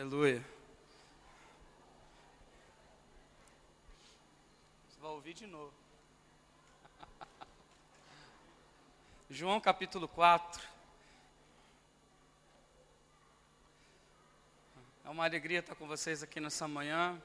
[0.00, 0.42] Aleluia.
[4.88, 5.74] Você vai ouvir de novo.
[9.28, 10.66] João capítulo 4.
[15.04, 17.20] É uma alegria estar com vocês aqui nessa manhã.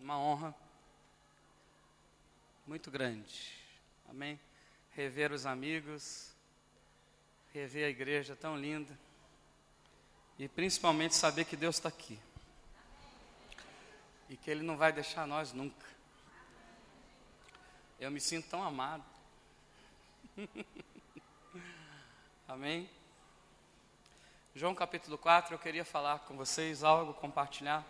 [0.00, 0.52] Uma honra
[2.66, 3.56] muito grande.
[4.08, 4.36] Amém.
[4.90, 6.34] Rever os amigos,
[7.52, 8.98] rever a igreja tão linda
[10.38, 12.18] e principalmente saber que Deus está aqui
[14.28, 15.86] e que Ele não vai deixar nós nunca.
[17.98, 19.04] Eu me sinto tão amado.
[22.48, 22.88] Amém?
[24.54, 27.84] João capítulo 4, eu queria falar com vocês algo, compartilhar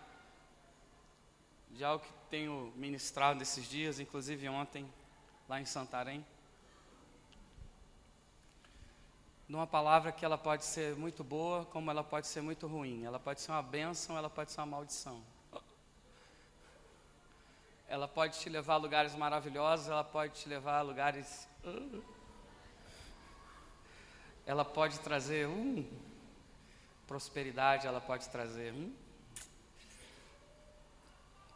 [1.70, 4.92] de algo que tenho ministrado nesses dias, inclusive ontem,
[5.48, 6.24] lá em Santarém.
[9.50, 13.04] Numa palavra que ela pode ser muito boa, como ela pode ser muito ruim.
[13.04, 15.20] Ela pode ser uma bênção, ela pode ser uma maldição.
[17.88, 21.48] Ela pode te levar a lugares maravilhosos, ela pode te levar a lugares.
[24.46, 25.84] Ela pode trazer um,
[27.08, 28.94] prosperidade, ela pode trazer um,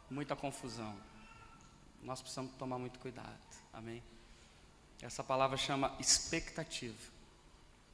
[0.09, 0.97] muita confusão.
[2.03, 3.39] Nós precisamos tomar muito cuidado.
[3.71, 4.03] Amém?
[5.01, 7.14] Essa palavra chama expectativa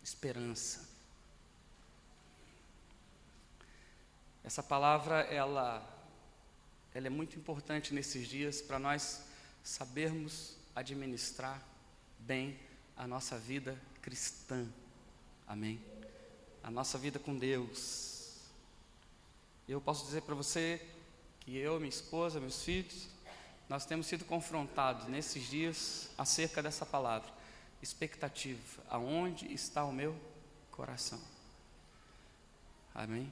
[0.04, 0.90] esperança.
[4.44, 5.88] Essa palavra ela
[6.94, 9.24] ela é muito importante nesses dias para nós
[9.64, 11.62] sabermos administrar
[12.20, 12.60] bem
[12.98, 14.68] a nossa vida cristã.
[15.48, 15.82] Amém.
[16.62, 18.36] A nossa vida com Deus.
[19.70, 20.86] Eu posso dizer para você
[21.40, 23.08] que eu, minha esposa, meus filhos,
[23.70, 27.41] nós temos sido confrontados nesses dias acerca dessa palavra
[27.82, 28.84] expectativa.
[28.90, 30.16] Aonde está o meu
[30.72, 31.20] coração?
[32.94, 33.32] Amém?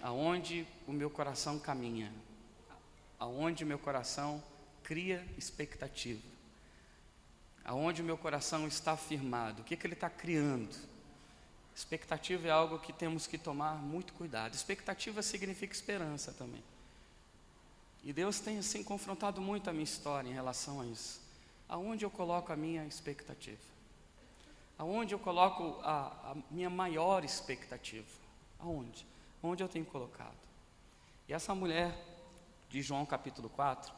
[0.00, 2.12] Aonde o meu coração caminha?
[3.18, 4.42] Aonde o meu coração
[4.82, 6.22] cria expectativa?
[7.64, 9.62] Aonde o meu coração está firmado?
[9.62, 10.74] O que, que ele está criando?
[11.76, 14.54] Expectativa é algo que temos que tomar muito cuidado.
[14.54, 16.62] Expectativa significa esperança também.
[18.02, 21.20] E Deus tem assim confrontado muito a minha história em relação a isso.
[21.68, 23.60] Aonde eu coloco a minha expectativa?
[24.78, 28.08] Aonde eu coloco a, a minha maior expectativa?
[28.58, 29.06] Aonde?
[29.42, 30.36] Onde eu tenho colocado?
[31.28, 31.94] E essa mulher
[32.70, 33.92] de João capítulo 4,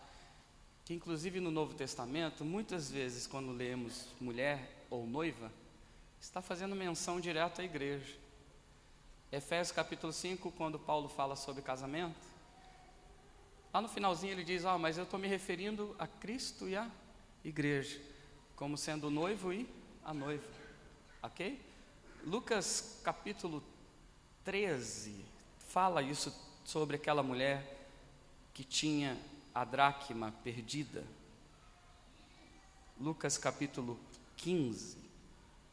[0.84, 5.52] que inclusive no Novo Testamento, muitas vezes quando lemos mulher ou noiva,
[6.20, 8.18] está fazendo menção direta à igreja.
[9.30, 12.18] Efésios capítulo 5, quando Paulo fala sobre casamento,
[13.72, 16.90] lá no finalzinho ele diz: Ah, mas eu estou me referindo a Cristo e a
[17.44, 18.00] igreja,
[18.56, 19.68] como sendo o noivo e
[20.04, 20.46] a noiva.
[21.22, 21.60] Ok?
[22.24, 23.62] Lucas capítulo
[24.44, 25.24] 13
[25.68, 26.34] fala isso
[26.64, 27.88] sobre aquela mulher
[28.52, 29.18] que tinha
[29.54, 31.04] a dracma perdida.
[33.00, 33.98] Lucas capítulo
[34.36, 34.98] 15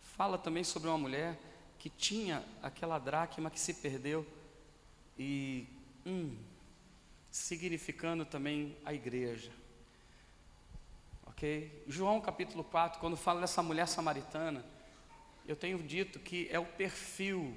[0.01, 1.37] fala também sobre uma mulher
[1.77, 4.25] que tinha aquela dracma que se perdeu
[5.17, 5.67] e
[6.05, 6.35] hum,
[7.29, 9.51] significando também a igreja.
[11.37, 11.83] Ok?
[11.85, 14.65] João capítulo 4, quando fala dessa mulher samaritana,
[15.47, 17.55] eu tenho dito que é o perfil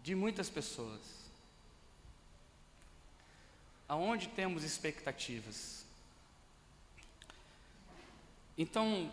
[0.00, 1.00] de muitas pessoas.
[3.88, 5.84] Aonde temos expectativas.
[8.56, 9.10] Então,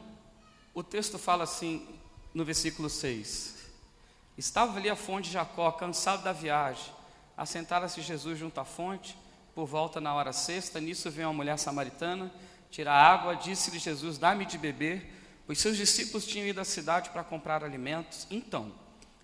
[0.72, 1.99] o texto fala assim
[2.35, 3.66] no versículo 6:
[4.38, 6.94] Estava ali a fonte de Jacó, cansado da viagem.
[7.35, 9.17] Assentara-se Jesus junto à fonte,
[9.55, 10.79] por volta na hora sexta.
[10.79, 12.31] Nisso veio uma mulher samaritana
[12.69, 15.13] tirar água, disse-lhe Jesus: Dá-me de beber,
[15.45, 18.28] pois seus discípulos tinham ido à cidade para comprar alimentos.
[18.29, 18.73] Então,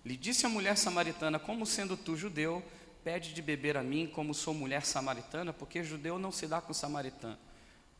[0.04, 2.62] lhe disse a mulher samaritana: Como sendo tu judeu,
[3.02, 6.72] pede de beber a mim, como sou mulher samaritana, porque judeu não se dá com
[6.72, 7.38] samaritano.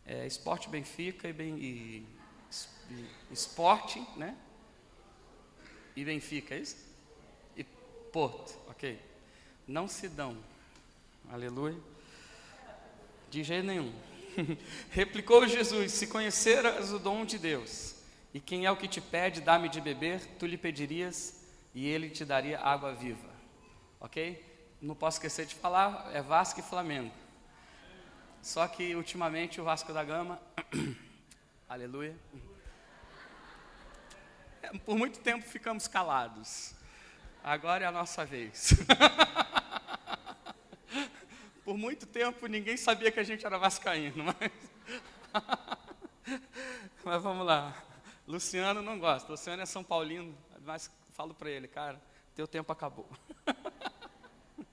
[0.06, 2.06] É, esporte Benfica e, bem, e,
[2.90, 4.36] e esporte, né?
[5.96, 6.76] E Benfica, é isso?
[7.56, 7.64] E
[8.12, 9.00] Porto, ok.
[9.66, 10.36] Não se dão.
[11.30, 11.78] Aleluia.
[13.30, 13.92] De jeito nenhum.
[14.90, 17.94] Replicou Jesus: Se conheceras o dom de Deus,
[18.32, 21.42] e quem é o que te pede, dá-me de beber, tu lhe pedirias
[21.74, 23.32] e ele te daria água viva.
[24.00, 24.44] Ok?
[24.80, 27.14] Não posso esquecer de falar, é Vasco e Flamengo.
[28.42, 30.40] Só que ultimamente o Vasco da Gama,
[31.68, 32.16] aleluia.
[34.62, 36.74] É, por muito tempo ficamos calados.
[37.42, 38.74] Agora é a nossa vez.
[41.64, 44.52] Por muito tempo ninguém sabia que a gente era vascaíno, mas,
[47.02, 47.74] mas vamos lá.
[48.28, 49.32] Luciano não gosta.
[49.32, 51.98] Luciano é São Paulino, mas falo para ele, cara,
[52.34, 53.08] teu tempo acabou.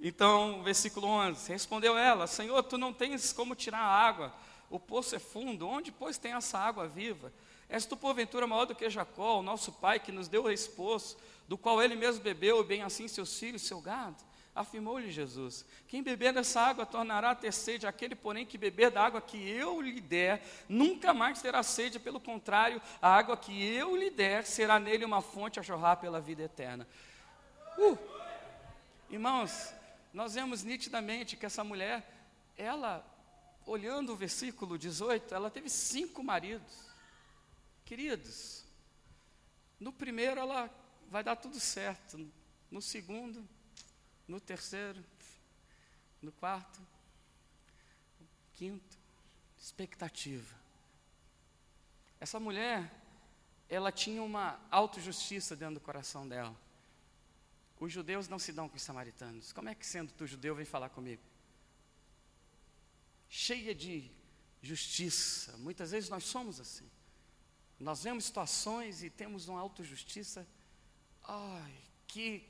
[0.00, 4.34] então, versículo 11: Respondeu ela: Senhor, tu não tens como tirar a água,
[4.70, 7.30] o poço é fundo, onde, pois, tem essa água viva?
[7.68, 11.18] És tu, porventura, maior do que Jacó, o nosso pai, que nos deu esse poço,
[11.46, 14.29] do qual ele mesmo bebeu, bem assim seus filhos, seu gado?
[14.54, 19.02] Afirmou-lhe Jesus: Quem beber dessa água tornará a ter sede, aquele, porém, que beber da
[19.04, 23.96] água que eu lhe der, nunca mais terá sede, pelo contrário, a água que eu
[23.96, 26.86] lhe der será nele uma fonte a jorrar pela vida eterna.
[27.78, 27.96] Uh!
[29.08, 29.72] Irmãos,
[30.12, 32.04] nós vemos nitidamente que essa mulher,
[32.56, 33.06] ela,
[33.64, 36.90] olhando o versículo 18, ela teve cinco maridos.
[37.84, 38.64] Queridos,
[39.78, 40.68] no primeiro ela
[41.08, 42.28] vai dar tudo certo,
[42.68, 43.48] no segundo
[44.30, 45.04] no terceiro,
[46.22, 46.80] no quarto,
[48.54, 48.96] quinto,
[49.58, 50.54] expectativa.
[52.20, 52.94] Essa mulher,
[53.68, 56.56] ela tinha uma autojustiça dentro do coração dela.
[57.80, 59.52] Os judeus não se dão com os samaritanos.
[59.52, 61.22] Como é que, sendo tu judeu, vem falar comigo?
[63.28, 64.10] Cheia de
[64.62, 65.56] justiça.
[65.56, 66.88] Muitas vezes nós somos assim.
[67.80, 70.46] Nós vemos situações e temos uma autojustiça.
[71.24, 71.74] Ai,
[72.06, 72.49] que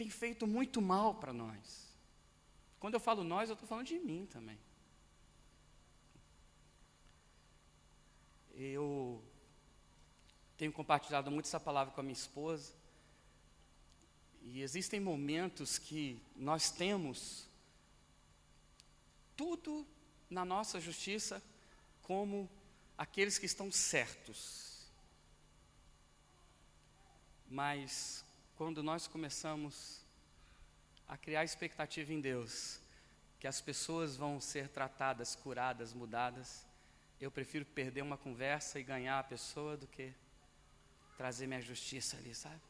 [0.00, 1.94] tem feito muito mal para nós.
[2.78, 4.58] Quando eu falo nós, eu estou falando de mim também.
[8.54, 9.22] Eu
[10.56, 12.72] tenho compartilhado muito essa palavra com a minha esposa.
[14.40, 17.46] E existem momentos que nós temos
[19.36, 19.86] tudo
[20.30, 21.42] na nossa justiça
[22.00, 22.48] como
[22.96, 24.90] aqueles que estão certos.
[27.50, 28.24] Mas
[28.60, 30.04] quando nós começamos
[31.08, 32.78] a criar expectativa em Deus,
[33.38, 36.66] que as pessoas vão ser tratadas, curadas, mudadas,
[37.18, 40.12] eu prefiro perder uma conversa e ganhar a pessoa do que
[41.16, 42.60] trazer minha justiça ali, sabe?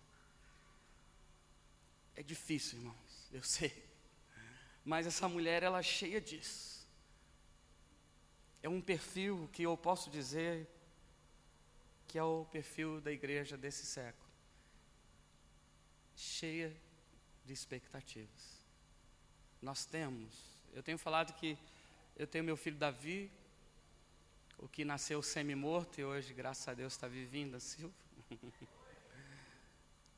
[2.15, 3.85] É difícil, irmãos, eu sei.
[4.85, 6.87] Mas essa mulher, ela é cheia disso.
[8.63, 10.69] É um perfil que eu posso dizer
[12.07, 14.30] que é o perfil da igreja desse século
[16.21, 16.77] cheia
[17.45, 18.61] de expectativas.
[19.63, 20.35] Nós temos,
[20.75, 21.57] eu tenho falado que
[22.15, 23.31] eu tenho meu filho Davi,
[24.59, 27.95] o que nasceu semi-morto e hoje, graças a Deus, está vivendo, Silva.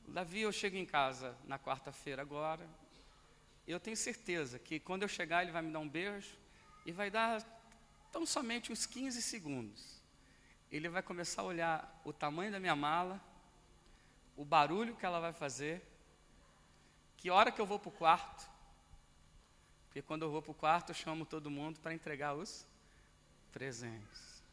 [0.05, 2.67] Davi, eu chego em casa na quarta-feira agora,
[3.65, 6.37] eu tenho certeza que quando eu chegar ele vai me dar um beijo
[6.85, 7.41] e vai dar
[8.11, 10.01] tão somente uns 15 segundos.
[10.69, 13.23] Ele vai começar a olhar o tamanho da minha mala,
[14.35, 15.92] o barulho que ela vai fazer
[17.23, 18.45] que hora que eu vou para o quarto?
[19.85, 22.67] Porque quando eu vou para o quarto, eu chamo todo mundo para entregar os
[23.53, 24.43] presentes.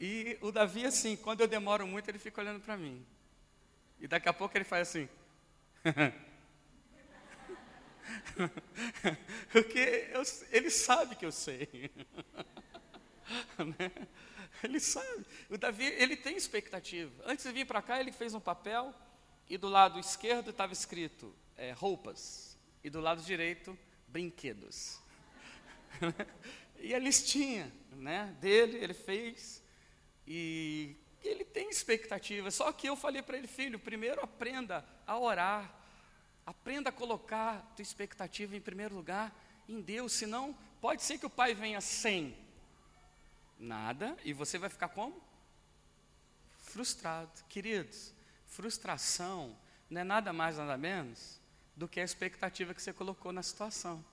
[0.00, 3.04] E o Davi, assim, quando eu demoro muito, ele fica olhando para mim.
[4.00, 5.06] E daqui a pouco ele faz assim.
[9.52, 10.22] Porque eu,
[10.52, 11.90] ele sabe que eu sei.
[13.78, 14.08] né?
[14.62, 15.26] Ele sabe.
[15.50, 17.12] O Davi, ele tem expectativa.
[17.26, 18.94] Antes de vir para cá, ele fez um papel
[19.46, 24.98] e do lado esquerdo estava escrito é, roupas e do lado direito brinquedos.
[26.80, 29.62] e a listinha né, dele, ele fez
[30.26, 32.50] e ele tem expectativa.
[32.50, 35.70] Só que eu falei para ele, filho, primeiro aprenda a orar,
[36.46, 39.30] aprenda a colocar tua expectativa em primeiro lugar
[39.68, 42.34] em Deus, senão pode ser que o pai venha sem
[43.58, 45.22] nada e você vai ficar como?
[46.56, 47.44] Frustrado.
[47.50, 48.14] Queridos,
[48.46, 49.54] frustração
[49.90, 51.39] não é nada mais, nada menos
[51.76, 54.04] do que a expectativa que você colocou na situação.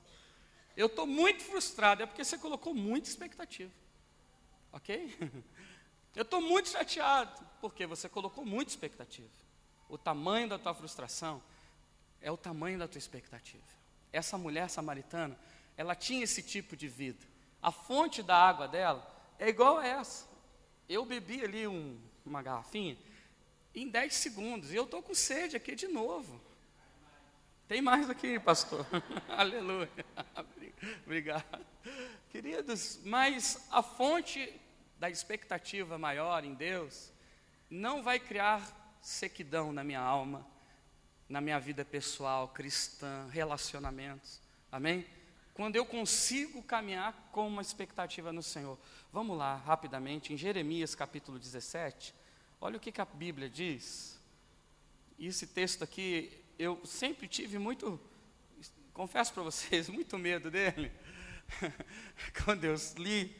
[0.75, 3.71] Eu estou muito frustrado, é porque você colocou muita expectativa.
[4.71, 5.15] Ok?
[6.15, 9.29] Eu estou muito chateado, porque você colocou muita expectativa.
[9.87, 11.43] O tamanho da tua frustração
[12.19, 13.63] é o tamanho da tua expectativa.
[14.11, 15.37] Essa mulher samaritana,
[15.75, 17.23] ela tinha esse tipo de vida.
[17.61, 20.27] A fonte da água dela é igual a essa.
[20.89, 22.97] Eu bebi ali um, uma garrafinha
[23.75, 26.41] em 10 segundos, e eu estou com sede aqui de novo.
[27.67, 28.85] Tem mais aqui, pastor.
[29.27, 29.89] Aleluia.
[31.03, 31.65] Obrigado.
[32.29, 34.53] Queridos, mas a fonte
[34.97, 37.11] da expectativa maior em Deus
[37.69, 40.47] não vai criar sequidão na minha alma,
[41.27, 44.39] na minha vida pessoal, cristã, relacionamentos.
[44.71, 45.05] Amém?
[45.53, 48.79] Quando eu consigo caminhar com uma expectativa no Senhor.
[49.11, 52.15] Vamos lá, rapidamente, em Jeremias capítulo 17.
[52.61, 54.17] Olha o que, que a Bíblia diz.
[55.19, 57.99] E esse texto aqui eu sempre tive muito,
[58.93, 60.91] confesso para vocês, muito medo dele.
[62.43, 63.35] Quando eu li,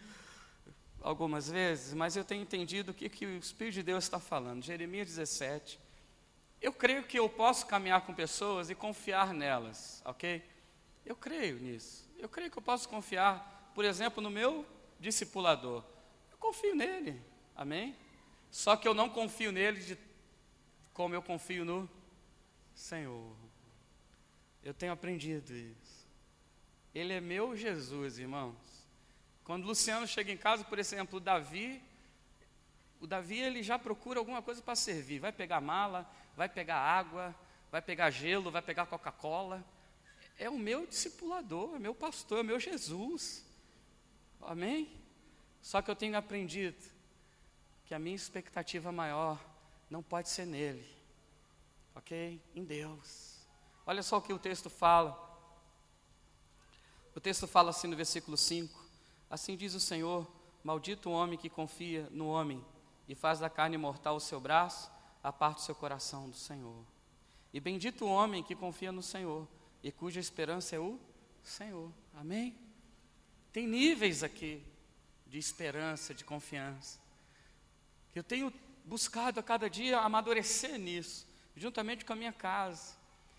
[1.01, 4.63] algumas vezes, mas eu tenho entendido o que, que o Espírito de Deus está falando.
[4.63, 5.79] Jeremias 17.
[6.61, 10.43] Eu creio que eu posso caminhar com pessoas e confiar nelas, ok?
[11.05, 12.09] Eu creio nisso.
[12.17, 14.65] Eu creio que eu posso confiar, por exemplo, no meu
[14.99, 15.83] discipulador.
[16.31, 17.21] Eu confio nele,
[17.55, 17.95] amém?
[18.49, 19.97] Só que eu não confio nele de,
[20.93, 21.89] como eu confio no
[22.77, 23.35] Senhor.
[24.63, 26.07] Eu tenho aprendido isso.
[26.93, 28.55] Ele é meu Jesus, irmãos.
[29.43, 31.81] Quando Luciano chega em casa, por exemplo, o Davi,
[32.99, 35.19] o Davi ele já procura alguma coisa para servir.
[35.19, 37.35] Vai pegar mala, vai pegar água,
[37.71, 39.65] vai pegar gelo, vai pegar Coca-Cola.
[40.37, 43.43] É o meu discipulador, é meu pastor, é meu Jesus.
[44.41, 44.91] Amém?
[45.61, 46.83] Só que eu tenho aprendido
[47.85, 49.43] que a minha expectativa maior
[49.89, 50.96] não pode ser nele,
[51.97, 52.39] ok?
[52.55, 53.47] Em Deus.
[53.85, 55.25] Olha só o que o texto fala.
[57.15, 58.85] O texto fala assim no versículo 5:
[59.29, 60.27] Assim diz o Senhor:
[60.63, 62.63] Maldito o homem que confia no homem
[63.07, 64.91] e faz da carne mortal o seu braço,
[65.23, 66.85] aparte o seu coração do Senhor.
[67.53, 69.47] E bendito o homem que confia no Senhor
[69.81, 70.99] e cuja esperança é o
[71.41, 71.91] Senhor.
[72.13, 72.55] Amém?
[73.51, 74.63] Tem níveis aqui
[75.25, 76.99] de esperança, de confiança.
[78.13, 81.27] Eu tenho buscado a cada dia amadurecer nisso,
[81.57, 82.95] juntamente com a minha casa.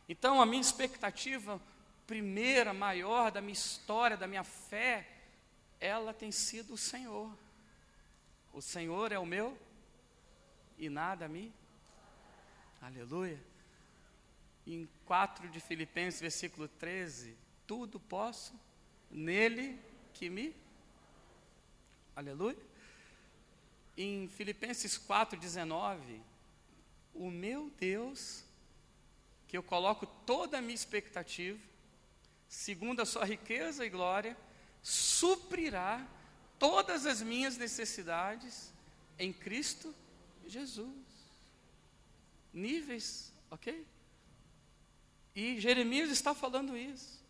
[0.09, 1.61] Então, a minha expectativa
[2.07, 5.07] primeira, maior da minha história, da minha fé,
[5.81, 7.31] ela tem sido o Senhor.
[8.53, 9.57] O Senhor é o meu
[10.79, 11.53] e nada me.
[12.81, 13.39] Aleluia.
[14.67, 18.59] Em 4 de Filipenses, versículo 13: Tudo posso
[19.11, 19.79] nele
[20.15, 20.55] que me.
[22.17, 22.59] Aleluia.
[23.97, 26.21] Em Filipenses 4,19,
[27.19, 28.45] o meu Deus,
[29.47, 31.59] que eu coloco toda a minha expectativa,
[32.49, 34.37] segundo a sua riqueza e glória,
[34.83, 36.07] suprirá
[36.59, 38.73] todas as minhas necessidades
[39.19, 39.95] em Cristo
[40.47, 41.07] Jesus.
[42.53, 43.87] Níveis, ok?
[45.35, 47.23] E Jeremias está falando isso.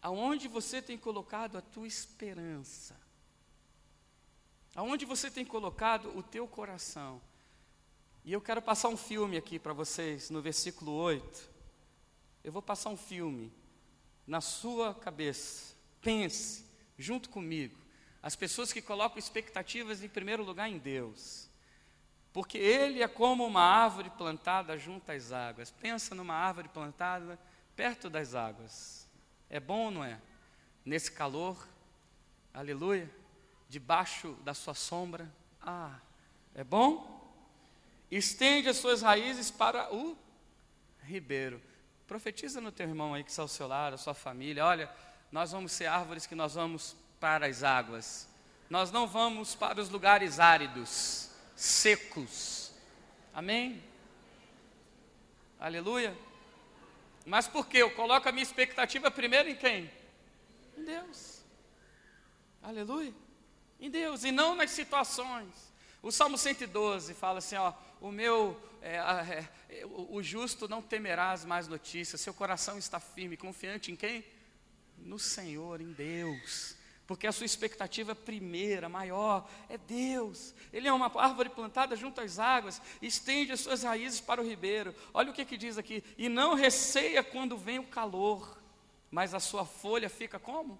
[0.00, 2.96] Aonde você tem colocado a tua esperança?
[4.74, 7.20] Aonde você tem colocado o teu coração?
[8.28, 11.50] E eu quero passar um filme aqui para vocês, no versículo 8.
[12.44, 13.50] Eu vou passar um filme
[14.26, 15.74] na sua cabeça.
[16.02, 16.62] Pense,
[16.98, 17.74] junto comigo,
[18.22, 21.48] as pessoas que colocam expectativas em primeiro lugar em Deus.
[22.30, 25.70] Porque Ele é como uma árvore plantada junto às águas.
[25.70, 27.40] Pensa numa árvore plantada
[27.74, 29.08] perto das águas.
[29.48, 30.20] É bom ou não é?
[30.84, 31.66] Nesse calor,
[32.52, 33.10] aleluia,
[33.70, 35.34] debaixo da sua sombra.
[35.62, 35.98] Ah,
[36.54, 37.17] é bom?
[38.10, 40.16] Estende as suas raízes para o
[41.02, 41.60] ribeiro.
[42.06, 44.64] Profetiza no teu irmão aí que está ao seu lado, a sua família.
[44.64, 44.90] Olha,
[45.30, 48.28] nós vamos ser árvores que nós vamos para as águas.
[48.70, 52.72] Nós não vamos para os lugares áridos, secos.
[53.34, 53.82] Amém?
[55.60, 56.16] Aleluia.
[57.26, 57.78] Mas por que?
[57.78, 59.90] Eu coloco a minha expectativa primeiro em quem?
[60.76, 61.42] Em Deus.
[62.62, 63.12] Aleluia.
[63.80, 65.72] Em Deus e não nas situações.
[66.02, 71.44] O Salmo 112 fala assim: ó, o meu, é, é, o, justo não temerá as
[71.44, 74.24] más notícias, seu coração está firme, confiante em quem?
[74.98, 76.78] No Senhor, em Deus
[77.08, 80.54] porque a sua expectativa primeira, maior, é Deus.
[80.70, 84.94] Ele é uma árvore plantada junto às águas, estende as suas raízes para o ribeiro.
[85.14, 88.60] Olha o que, que diz aqui: e não receia quando vem o calor,
[89.10, 90.78] mas a sua folha fica como?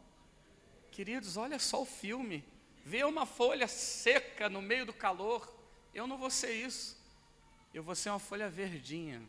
[0.91, 2.45] Queridos, olha só o filme.
[2.85, 5.51] Vê uma folha seca no meio do calor.
[5.95, 6.98] Eu não vou ser isso.
[7.79, 9.23] Eu vou ser uma folha verdinha.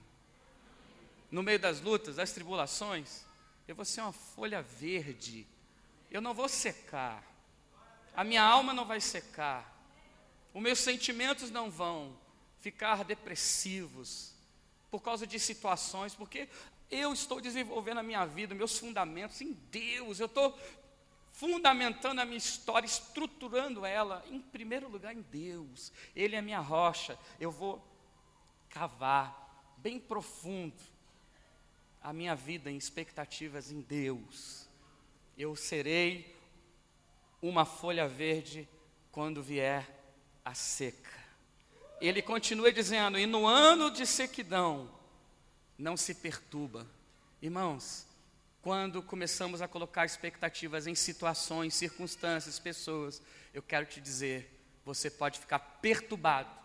[1.30, 3.24] No meio das lutas, das tribulações,
[3.68, 5.46] eu vou ser uma folha verde.
[6.10, 7.24] Eu não vou secar,
[8.16, 9.72] a minha alma não vai secar,
[10.52, 12.18] os meus sentimentos não vão
[12.60, 14.34] ficar depressivos
[14.90, 16.50] por causa de situações, porque
[16.90, 20.60] eu estou desenvolvendo a minha vida, meus fundamentos em Deus, eu estou
[21.34, 26.60] fundamentando a minha história, estruturando ela, em primeiro lugar em Deus, Ele é a minha
[26.60, 27.88] rocha, eu vou
[28.70, 30.82] cavar bem profundo
[32.02, 34.70] a minha vida em expectativas em Deus
[35.40, 36.36] eu serei
[37.42, 38.68] uma folha verde
[39.10, 39.88] quando vier
[40.44, 41.18] a seca.
[42.02, 44.92] Ele continua dizendo: e no ano de sequidão,
[45.78, 46.86] não se perturba.
[47.42, 48.06] Irmãos,
[48.62, 53.22] quando começamos a colocar expectativas em situações, circunstâncias, pessoas,
[53.54, 56.59] eu quero te dizer, você pode ficar perturbado.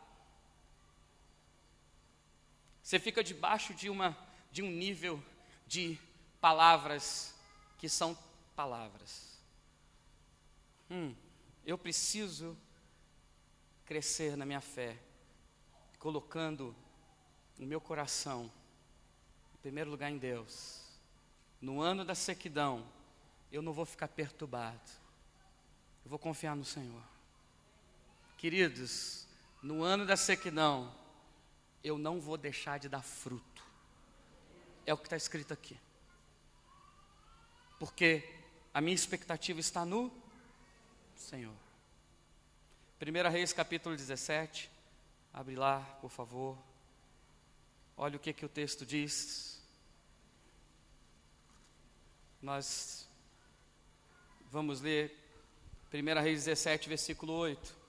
[2.84, 4.14] Você fica debaixo de, uma,
[4.52, 5.20] de um nível
[5.66, 5.98] de
[6.38, 7.34] palavras
[7.78, 8.16] que são
[8.54, 9.40] palavras.
[10.90, 11.14] Hum,
[11.64, 12.54] eu preciso
[13.86, 14.98] crescer na minha fé,
[15.98, 16.76] colocando
[17.58, 18.52] o meu coração,
[19.54, 20.82] em primeiro lugar em Deus.
[21.62, 22.86] No ano da sequidão,
[23.50, 24.90] eu não vou ficar perturbado,
[26.04, 27.02] eu vou confiar no Senhor.
[28.36, 29.26] Queridos,
[29.62, 30.94] no ano da sequidão,
[31.84, 33.62] eu não vou deixar de dar fruto.
[34.86, 35.78] É o que está escrito aqui.
[37.78, 38.26] Porque
[38.72, 40.10] a minha expectativa está no
[41.14, 41.54] Senhor.
[43.00, 44.70] 1 Reis capítulo 17,
[45.32, 46.56] abre lá, por favor.
[47.96, 49.62] Olha o que, que o texto diz.
[52.40, 53.06] Nós
[54.50, 55.14] vamos ler
[55.92, 57.83] 1 Reis 17, versículo 8.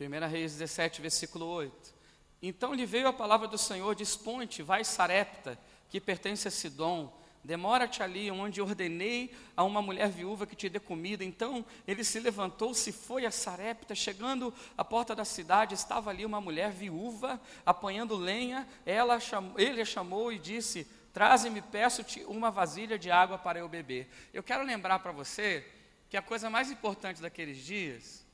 [0.00, 1.92] 1 Reis 17, versículo 8.
[2.40, 5.58] Então lhe veio a palavra do Senhor: Dispõe-te, vai Sarepta,
[5.90, 7.12] que pertence a Sidom,
[7.42, 11.24] demora-te ali, onde ordenei a uma mulher viúva que te dê comida.
[11.24, 16.24] Então ele se levantou, se foi a Sarepta, chegando à porta da cidade, estava ali
[16.24, 18.68] uma mulher viúva, apanhando lenha.
[18.86, 23.68] Ela chamou, ele a chamou e disse: Traze-me, peço-te uma vasilha de água para eu
[23.68, 24.08] beber.
[24.32, 25.66] Eu quero lembrar para você
[26.08, 28.27] que a coisa mais importante daqueles dias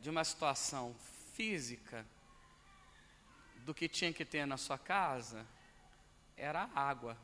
[0.00, 0.94] de uma situação
[1.34, 2.06] física
[3.64, 5.46] do que tinha que ter na sua casa
[6.36, 7.16] era água,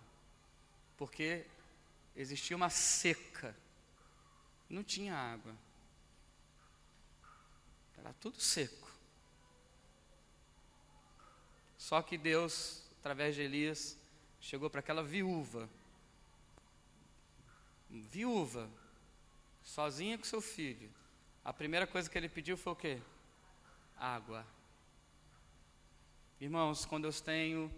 [0.97, 1.47] porque
[2.15, 3.57] existia uma seca,
[4.69, 5.57] não tinha água,
[7.97, 8.91] era tudo seco.
[11.79, 13.97] Só que Deus, através de Elias,
[14.41, 15.69] chegou para aquela viúva,
[17.89, 18.69] viúva,
[19.63, 20.93] sozinha com seu filho,
[21.47, 23.01] a primeira coisa que ele pediu foi o quê?
[23.97, 24.45] Água.
[26.41, 27.73] Irmãos, quando eu tenho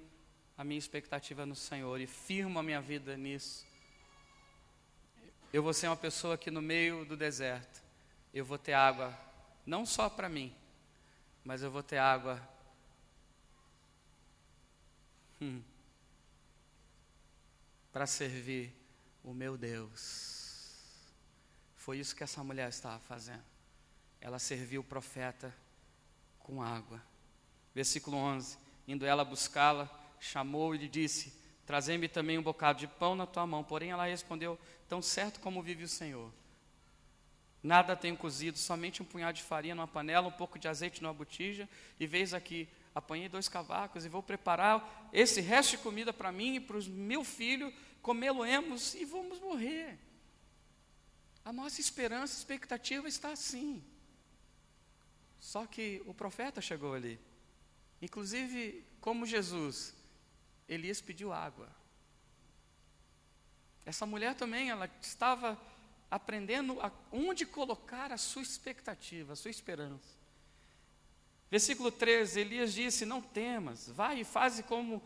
[0.56, 3.66] a minha expectativa no Senhor e firmo a minha vida nisso,
[5.52, 7.82] eu vou ser uma pessoa que no meio do deserto,
[8.32, 9.14] eu vou ter água,
[9.66, 10.56] não só para mim,
[11.44, 12.40] mas eu vou ter água
[15.42, 15.62] hum,
[17.92, 18.74] para servir
[19.22, 21.12] o meu Deus.
[21.76, 23.47] Foi isso que essa mulher estava fazendo
[24.20, 25.54] ela serviu o profeta
[26.38, 27.02] com água.
[27.74, 31.32] Versículo 11: Indo ela buscá-la, chamou e lhe disse:
[31.66, 33.62] Trazei-me também um bocado de pão na tua mão.
[33.62, 36.32] Porém ela respondeu: Tão certo como vive o Senhor.
[37.62, 41.12] Nada tenho cozido, somente um punhado de farinha numa panela, um pouco de azeite numa
[41.12, 46.30] botija, e veis aqui, apanhei dois cavacos e vou preparar esse resto de comida para
[46.30, 49.98] mim e para o meu filho, comê-lo-emos e vamos morrer.
[51.44, 53.82] A nossa esperança, expectativa está assim.
[55.40, 57.18] Só que o profeta chegou ali.
[58.00, 59.94] Inclusive, como Jesus,
[60.68, 61.68] Elias pediu água.
[63.84, 65.58] Essa mulher também, ela estava
[66.10, 70.18] aprendendo a, onde colocar a sua expectativa, a sua esperança.
[71.50, 75.02] Versículo 13, Elias disse: Não temas, vai e faze como,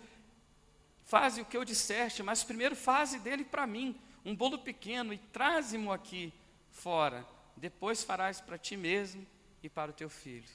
[1.05, 5.19] faze o que eu disseste, mas primeiro faze dele para mim um bolo pequeno e
[5.19, 6.33] traze-mo aqui
[6.71, 7.27] fora.
[7.57, 9.27] Depois farás para ti mesmo
[9.63, 10.49] e para o teu filho.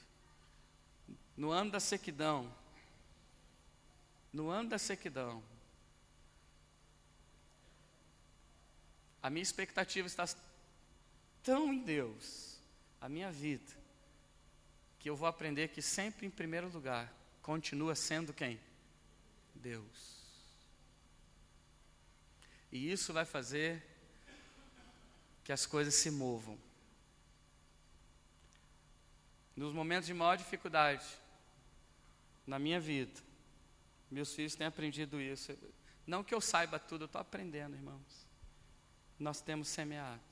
[1.36, 2.52] No ano da sequidão,
[4.32, 5.42] no ano da sequidão,
[9.22, 10.28] a minha expectativa está
[11.42, 12.58] tão em Deus,
[13.00, 13.72] a minha vida,
[14.98, 18.60] que eu vou aprender que sempre em primeiro lugar continua sendo quem?
[19.54, 20.18] Deus.
[22.70, 23.82] E isso vai fazer
[25.42, 26.58] que as coisas se movam
[29.58, 31.04] nos momentos de maior dificuldade
[32.46, 33.20] na minha vida,
[34.08, 35.52] meus filhos têm aprendido isso.
[36.06, 38.28] Não que eu saiba tudo, eu estou aprendendo, irmãos.
[39.18, 40.22] Nós temos semeado.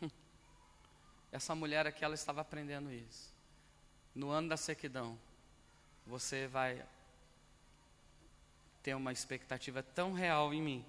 [1.32, 3.34] Essa mulher aqui, ela estava aprendendo isso.
[4.14, 5.18] No ano da sequidão,
[6.06, 6.86] você vai
[8.84, 10.86] ter uma expectativa tão real em mim,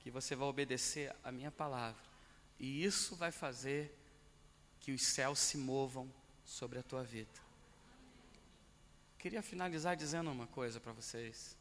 [0.00, 2.07] que você vai obedecer a minha palavra
[2.58, 3.94] e isso vai fazer
[4.80, 6.12] que os céus se movam
[6.44, 7.40] sobre a tua vida.
[9.18, 11.56] Queria finalizar dizendo uma coisa para vocês.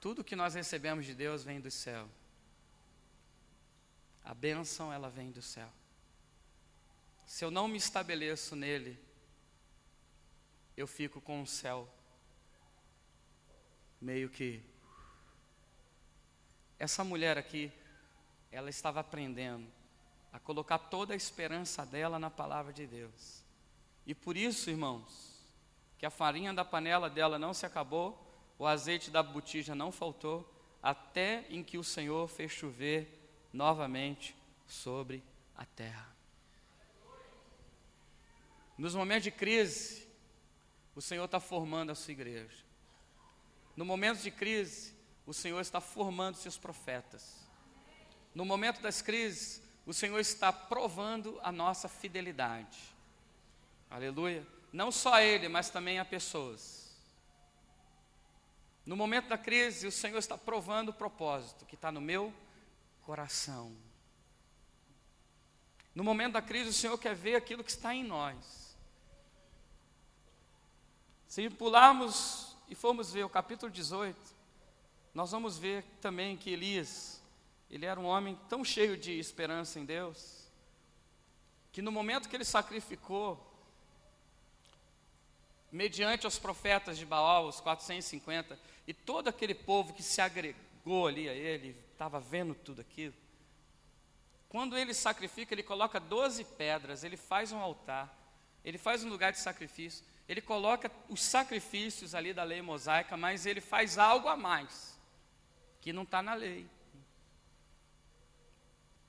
[0.00, 2.08] Tudo que nós recebemos de Deus vem do céu.
[4.24, 5.70] A bênção, ela vem do céu.
[7.26, 8.98] Se eu não me estabeleço nele,
[10.76, 11.92] eu fico com o céu
[14.00, 14.62] meio que.
[16.78, 17.72] Essa mulher aqui,
[18.50, 19.66] ela estava aprendendo
[20.32, 23.42] a colocar toda a esperança dela na palavra de Deus.
[24.06, 25.38] E por isso, irmãos,
[25.98, 28.26] que a farinha da panela dela não se acabou,
[28.58, 30.48] o azeite da botija não faltou,
[30.82, 35.22] até em que o Senhor fez chover novamente sobre
[35.56, 36.08] a terra.
[38.76, 40.06] Nos momentos de crise,
[40.94, 42.64] o Senhor está formando a sua igreja.
[43.76, 44.94] No momento de crise,
[45.26, 47.37] o Senhor está formando seus profetas.
[48.38, 52.78] No momento das crises, o Senhor está provando a nossa fidelidade.
[53.90, 54.46] Aleluia.
[54.72, 56.96] Não só a Ele, mas também a pessoas.
[58.86, 62.32] No momento da crise, o Senhor está provando o propósito que está no meu
[63.02, 63.76] coração.
[65.92, 68.78] No momento da crise, o Senhor quer ver aquilo que está em nós.
[71.26, 74.16] Se pularmos e formos ver o capítulo 18,
[75.12, 77.17] nós vamos ver também que Elias,
[77.70, 80.48] ele era um homem tão cheio de esperança em Deus,
[81.70, 83.44] que no momento que ele sacrificou,
[85.70, 91.28] mediante os profetas de Baal, os 450, e todo aquele povo que se agregou ali
[91.28, 93.14] a ele, estava vendo tudo aquilo.
[94.48, 98.16] Quando ele sacrifica, ele coloca 12 pedras, ele faz um altar,
[98.64, 103.44] ele faz um lugar de sacrifício, ele coloca os sacrifícios ali da lei mosaica, mas
[103.44, 104.98] ele faz algo a mais,
[105.82, 106.66] que não está na lei.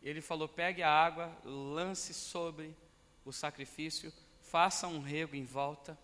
[0.04, 2.76] Ele falou: pegue a água, lance sobre
[3.26, 5.98] o sacrifício, faça um rego em volta.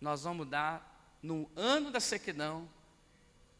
[0.00, 2.68] Nós vamos dar, no ano da sequidão,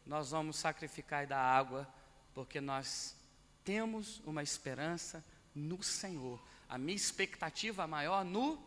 [0.05, 1.87] nós vamos sacrificar e dar água,
[2.33, 3.15] porque nós
[3.63, 6.39] temos uma esperança no Senhor.
[6.69, 8.59] A minha expectativa maior no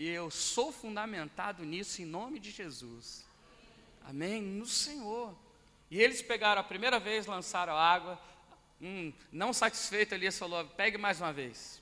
[0.00, 3.22] e eu sou fundamentado nisso em nome de Jesus.
[4.02, 4.40] Amém?
[4.40, 5.36] No Senhor.
[5.90, 8.18] E eles pegaram a primeira vez, lançaram água,
[8.80, 11.80] Hum, não satisfeito, Elias falou: pegue mais uma vez.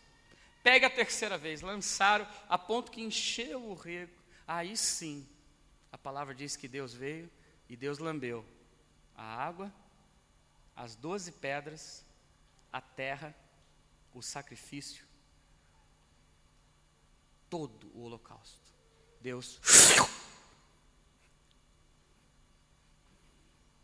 [0.63, 1.61] Pegue a terceira vez.
[1.61, 4.13] Lançaram a ponto que encheu o rego.
[4.47, 5.27] Aí sim,
[5.93, 7.31] a palavra diz que Deus veio
[7.69, 8.45] e Deus lambeu
[9.15, 9.73] a água,
[10.75, 12.05] as doze pedras,
[12.73, 13.35] a terra,
[14.15, 15.05] o sacrifício,
[17.51, 18.61] todo o holocausto.
[19.21, 19.61] Deus.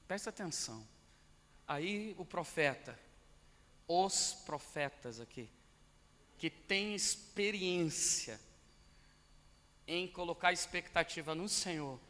[0.06, 0.86] Presta atenção.
[1.66, 2.96] Aí o profeta,
[3.86, 5.50] os profetas aqui,
[6.38, 8.40] que têm experiência
[9.86, 12.00] em colocar expectativa no Senhor,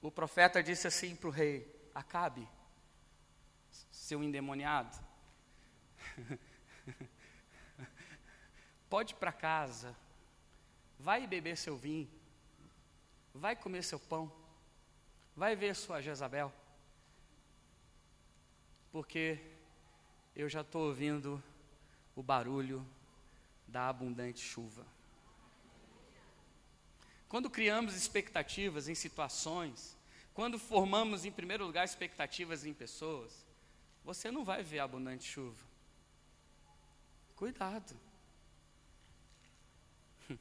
[0.00, 2.48] o profeta disse assim para o rei: Acabe,
[3.90, 4.96] seu endemoniado,
[8.88, 9.96] pode ir para casa,
[10.98, 12.10] vai beber seu vinho,
[13.34, 14.32] vai comer seu pão,
[15.36, 16.52] vai ver sua Jezabel
[18.92, 19.38] porque
[20.40, 21.42] eu já estou ouvindo
[22.14, 22.86] o barulho
[23.66, 24.86] da abundante chuva.
[27.28, 29.96] Quando criamos expectativas em situações,
[30.34, 33.46] quando formamos em primeiro lugar expectativas em pessoas,
[34.04, 35.64] você não vai ver abundante chuva.
[37.36, 37.94] Cuidado.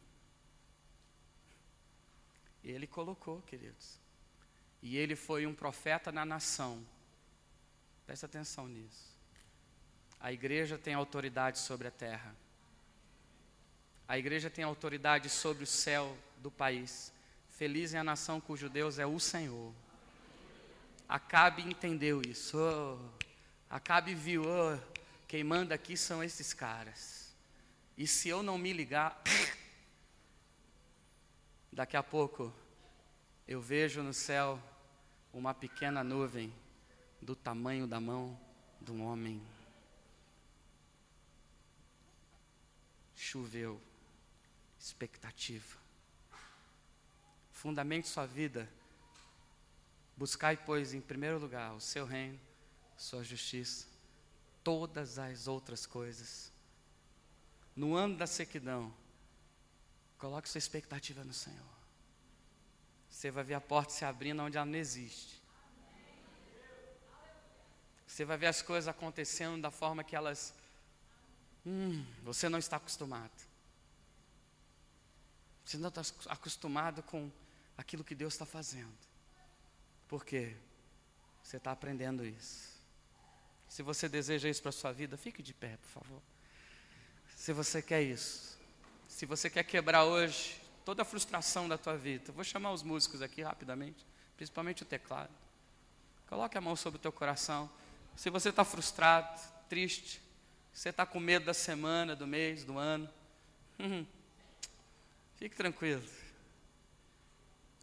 [2.64, 4.00] Ele colocou, queridos.
[4.82, 6.86] E ele foi um profeta na nação
[8.10, 9.19] Presta atenção nisso.
[10.20, 12.36] A igreja tem autoridade sobre a terra.
[14.08, 17.14] A igreja tem autoridade sobre o céu do país.
[17.50, 19.74] Feliz é a nação cujo Deus é o Senhor.
[21.08, 22.58] Acabe entendeu isso.
[22.58, 22.98] Oh,
[23.70, 24.80] Acabe viu, oh,
[25.28, 27.36] quem manda aqui são esses caras.
[27.96, 29.22] E se eu não me ligar,
[31.72, 32.52] daqui a pouco
[33.48, 34.60] eu vejo no céu
[35.32, 36.52] uma pequena nuvem
[37.22, 38.40] do tamanho da mão
[38.82, 39.40] de um homem.
[43.22, 43.82] Choveu,
[44.80, 45.78] expectativa.
[47.52, 48.72] Fundamente sua vida.
[50.16, 52.40] Buscai, pois, em primeiro lugar o seu reino,
[52.96, 53.88] sua justiça,
[54.64, 56.50] todas as outras coisas.
[57.76, 58.94] No ano da sequidão,
[60.18, 61.78] coloque sua expectativa no Senhor.
[63.10, 65.44] Você vai ver a porta se abrindo onde ela não existe.
[68.08, 70.54] Você vai ver as coisas acontecendo da forma que elas.
[71.66, 73.32] Hum, você não está acostumado.
[75.66, 77.32] Você não está acostumado com
[77.78, 78.98] aquilo que Deus está fazendo.
[80.08, 80.56] Por quê?
[81.44, 82.80] Você está aprendendo isso.
[83.68, 86.22] Se você deseja isso para a sua vida, fique de pé, por favor.
[87.36, 88.58] Se você quer isso,
[89.08, 93.22] se você quer quebrar hoje toda a frustração da tua vida, vou chamar os músicos
[93.22, 95.34] aqui rapidamente, principalmente o teclado.
[96.28, 97.70] Coloque a mão sobre o teu coração.
[98.16, 100.22] Se você está frustrado, triste,
[100.80, 103.10] você está com medo da semana, do mês, do ano,
[105.36, 106.02] fique tranquilo.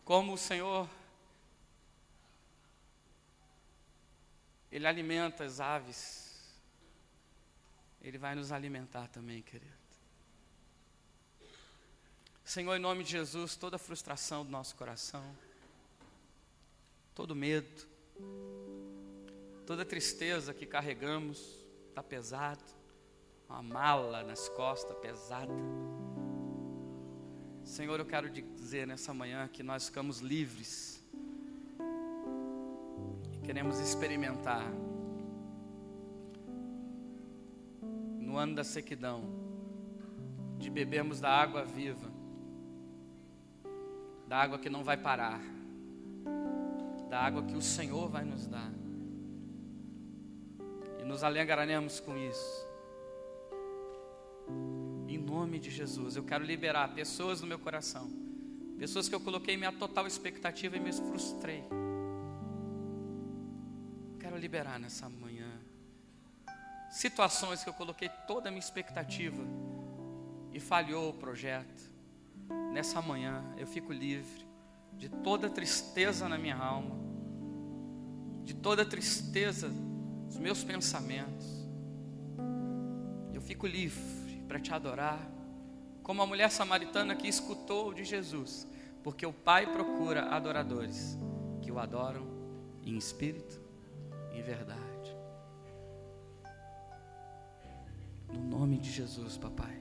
[0.03, 0.89] como o Senhor
[4.73, 6.59] Ele alimenta as aves,
[8.01, 9.77] Ele vai nos alimentar também, querido.
[12.43, 15.37] Senhor, em nome de Jesus, toda frustração do nosso coração,
[17.15, 17.87] todo medo,
[19.67, 21.59] toda tristeza que carregamos,
[21.91, 22.65] está pesado,
[23.49, 25.53] uma mala nas costas pesada.
[27.63, 31.05] Senhor, eu quero dizer nessa manhã que nós ficamos livres
[33.33, 34.69] e queremos experimentar
[38.21, 39.25] no ano da sequidão
[40.59, 42.11] de bebermos da água viva,
[44.27, 45.41] da água que não vai parar,
[47.09, 48.73] da água que o Senhor vai nos dar.
[51.01, 52.67] E nos alegraremos com isso
[55.37, 58.11] nome de Jesus, eu quero liberar pessoas no meu coração,
[58.79, 61.63] pessoas que eu coloquei minha total expectativa e me frustrei.
[64.19, 65.47] Quero liberar nessa manhã
[66.91, 69.45] situações que eu coloquei toda a minha expectativa
[70.55, 71.93] e falhou o projeto.
[72.73, 74.47] Nessa manhã eu fico livre
[74.95, 76.97] de toda tristeza na minha alma,
[78.43, 81.69] de toda tristeza dos meus pensamentos.
[83.35, 85.21] Eu fico livre para te adorar,
[86.03, 88.67] como a mulher samaritana que escutou de Jesus,
[89.03, 91.19] porque o Pai procura adoradores
[91.61, 92.27] que o adoram
[92.85, 93.61] em espírito
[94.33, 95.17] e em verdade.
[98.33, 99.81] No nome de Jesus, papai.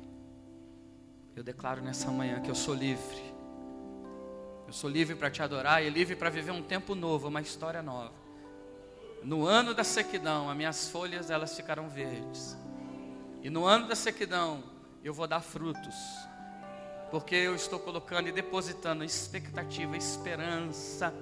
[1.36, 3.36] Eu declaro nessa manhã que eu sou livre.
[4.66, 7.84] Eu sou livre para te adorar e livre para viver um tempo novo, uma história
[7.84, 8.14] nova.
[9.24, 12.58] No ano da sequidão, as minhas folhas elas ficarão verdes.
[13.46, 14.64] E no ano da sequidão,
[15.04, 15.94] eu vou dar frutos.
[17.12, 21.14] Porque eu estou colocando e depositando expectativa, esperança.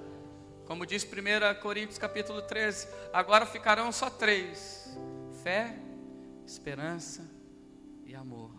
[0.64, 4.96] Como diz 1 Coríntios capítulo 13, agora ficarão só três:
[5.42, 5.78] fé,
[6.46, 7.30] esperança
[8.06, 8.52] e amor.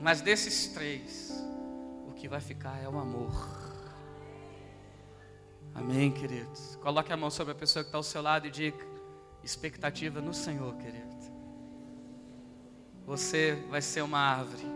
[0.00, 1.32] Mas desses três,
[2.08, 3.30] o que vai ficar é o amor.
[5.72, 6.74] Amém, queridos.
[6.82, 8.84] Coloque a mão sobre a pessoa que está ao seu lado e diga:
[9.44, 11.07] expectativa no Senhor, querido
[13.08, 14.66] você vai ser uma árvore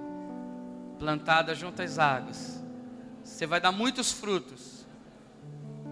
[0.98, 2.64] plantada junto às águas.
[3.22, 4.86] Você vai dar muitos frutos.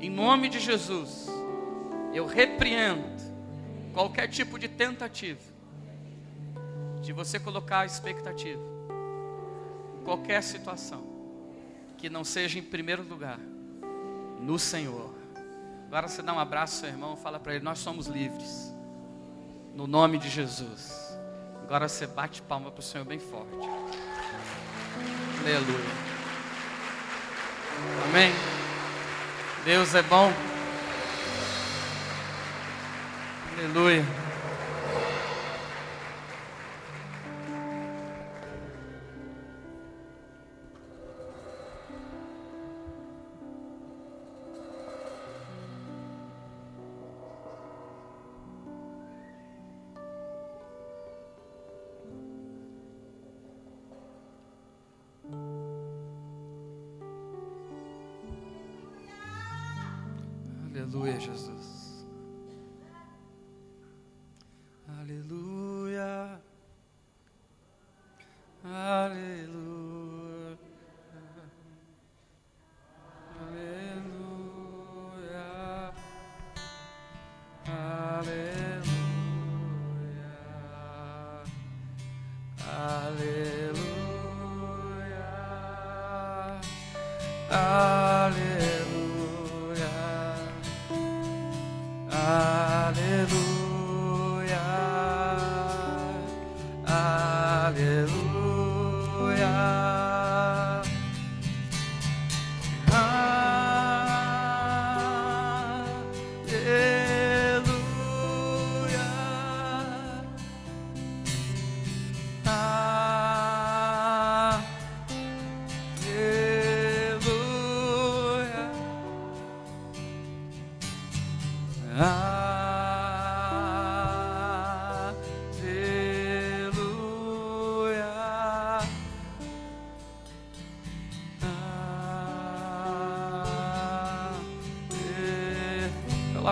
[0.00, 1.26] Em nome de Jesus,
[2.14, 3.05] eu repreendo
[3.92, 5.42] qualquer tipo de tentativa
[7.03, 8.62] de você colocar expectativa
[10.00, 11.05] em qualquer situação
[11.98, 13.38] que não seja em primeiro lugar
[14.40, 15.14] no Senhor.
[15.88, 18.74] Agora você dá um abraço ao seu irmão, fala para ele: Nós somos livres,
[19.74, 21.09] no nome de Jesus.
[21.70, 23.54] Agora você bate palma para o Senhor bem forte.
[25.38, 25.85] Aleluia.
[28.09, 28.33] Amém.
[29.64, 30.33] Deus é bom.
[33.56, 34.04] Aleluia.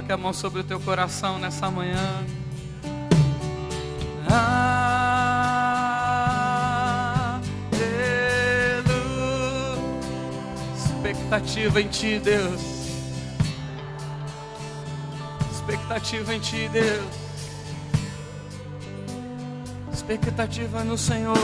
[0.09, 2.25] Coloque a mão sobre o teu coração nessa manhã.
[4.27, 4.59] Aleluia.
[10.75, 12.63] Expectativa em Ti, Deus.
[15.53, 17.05] Expectativa em Ti, Deus.
[19.93, 21.37] Expectativa no Senhor.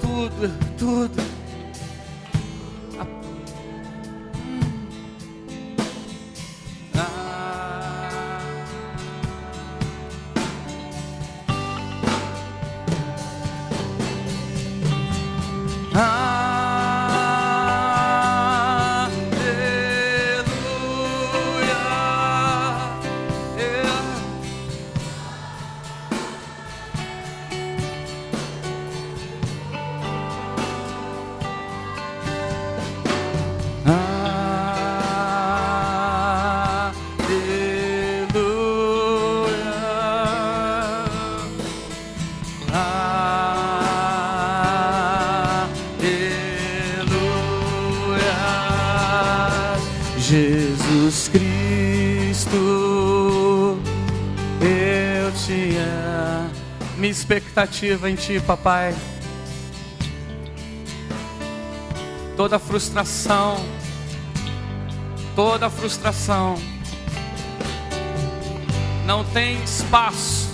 [0.00, 1.23] Tudo, tudo.
[57.54, 58.92] Expectativa em Ti, papai.
[62.36, 63.64] Toda frustração,
[65.36, 66.56] toda frustração
[69.06, 70.48] não tem espaço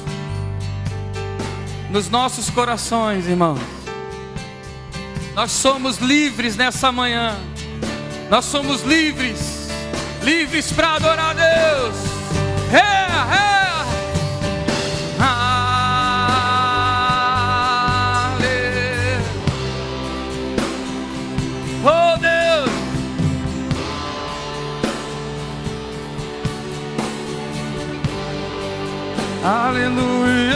[1.89, 3.61] nos nossos corações, irmãos.
[5.35, 7.35] Nós somos livres nessa manhã.
[8.29, 9.69] Nós somos livres,
[10.23, 11.97] livres para adorar a Deus.
[12.73, 13.10] É,
[29.43, 30.50] Aleluia.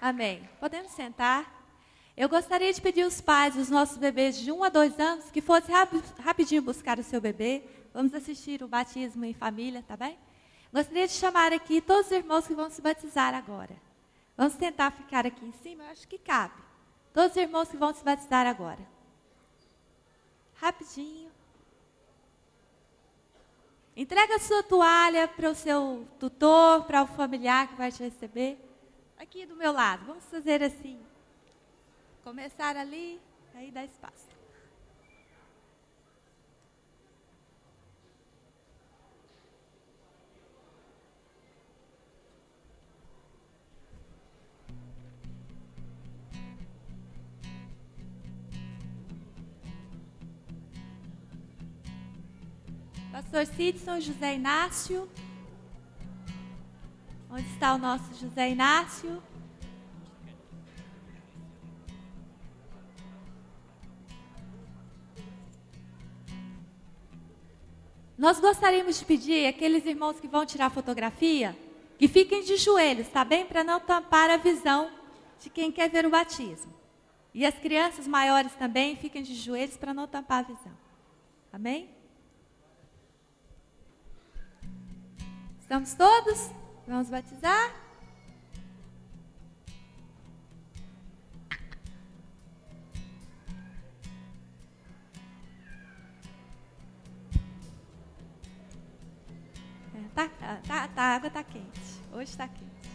[0.00, 0.48] Amém.
[0.58, 1.60] Podemos sentar?
[2.16, 5.42] Eu gostaria de pedir aos pais dos nossos bebês de 1 a 2 anos que
[5.42, 5.74] fossem
[6.18, 7.62] rapidinho buscar o seu bebê.
[7.92, 10.18] Vamos assistir o batismo em família, tá bem?
[10.72, 13.76] Gostaria de chamar aqui todos os irmãos que vão se batizar agora.
[14.38, 16.54] Vamos tentar ficar aqui em cima, eu acho que cabe.
[17.12, 18.80] Todos os irmãos que vão se batizar agora.
[20.54, 21.30] Rapidinho.
[23.94, 28.69] Entrega a sua toalha para o seu tutor, para o familiar que vai te receber
[29.20, 30.06] aqui do meu lado.
[30.06, 30.98] Vamos fazer assim.
[32.24, 33.20] Começar ali,
[33.54, 34.28] aí dá espaço.
[53.12, 55.08] Pastor Sidson José Inácio.
[57.32, 59.22] Onde está o nosso José Inácio?
[68.18, 71.56] Nós gostaríamos de pedir aqueles irmãos que vão tirar fotografia
[71.96, 73.46] que fiquem de joelhos, tá bem?
[73.46, 74.90] Para não tampar a visão
[75.38, 76.74] de quem quer ver o batismo.
[77.32, 80.72] E as crianças maiores também fiquem de joelhos para não tampar a visão.
[81.52, 81.88] Amém?
[85.60, 86.59] Estamos todos?
[86.90, 87.72] Vamos batizar?
[99.94, 100.28] É, tá,
[100.66, 101.80] tá, tá, a água está quente.
[102.12, 102.90] Hoje está quente.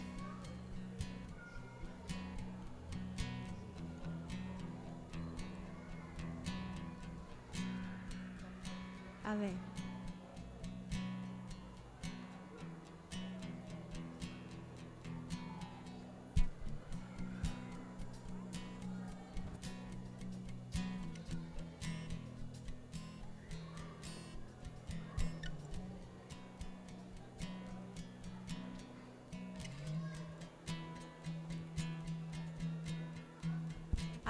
[9.24, 9.75] Amém.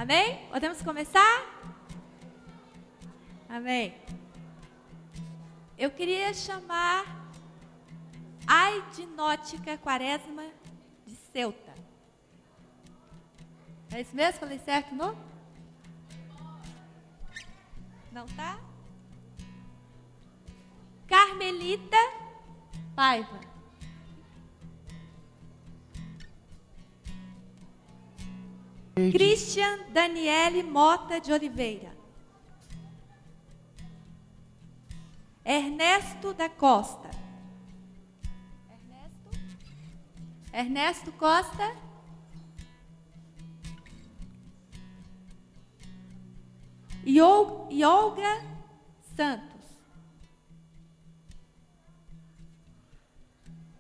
[0.06, 0.48] Amém?
[0.52, 1.36] Podemos começar?
[3.50, 4.00] Amém.
[5.76, 7.32] Eu queria chamar
[8.46, 10.44] Aidinótica Quaresma
[11.08, 11.74] de Ceuta.
[13.92, 14.42] É isso mesmo?
[14.42, 15.18] Falei certo o nome?
[18.12, 18.60] Não tá?
[21.08, 21.98] Carmelita
[22.96, 23.40] Paiva.
[29.12, 31.96] Christian Daniele Mota de Oliveira.
[35.44, 37.10] Ernesto da Costa.
[38.70, 39.30] Ernesto?
[40.52, 41.76] Ernesto Costa.
[47.06, 48.44] E Olga
[49.16, 49.56] Santos.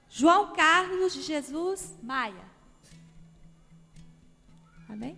[0.07, 2.54] João Carlos de Jesus Maia.
[4.95, 5.17] Amém?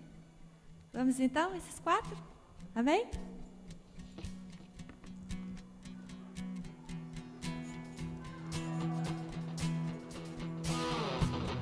[0.91, 2.17] Vamos então, esses quatro?
[2.73, 3.05] Amém?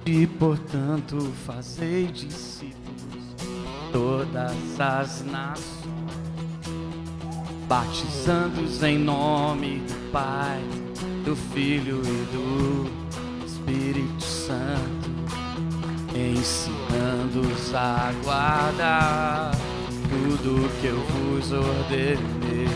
[0.05, 3.35] E portanto fazei discípulos
[3.91, 5.83] todas as nações,
[7.67, 10.61] batizando-os em nome do Pai,
[11.25, 14.94] do Filho e do Espírito Santo,
[16.15, 19.51] ensinando-os a guardar
[20.09, 22.67] tudo que eu vos ordenei.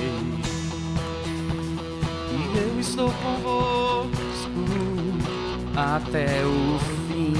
[2.31, 4.09] E eu estou convosco
[5.75, 7.33] até o fim